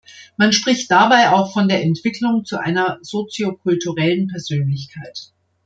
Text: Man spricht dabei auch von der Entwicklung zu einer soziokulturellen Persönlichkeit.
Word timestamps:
Man 0.35 0.51
spricht 0.51 0.89
dabei 0.89 1.29
auch 1.31 1.53
von 1.53 1.67
der 1.67 1.83
Entwicklung 1.83 2.43
zu 2.43 2.57
einer 2.57 2.97
soziokulturellen 3.03 4.29
Persönlichkeit. 4.29 5.31